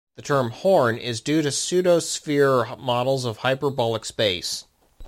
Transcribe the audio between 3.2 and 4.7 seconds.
of hyperbolic space.